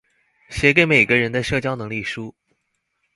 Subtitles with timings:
[0.49, 2.33] 寫給每個人的社交能力書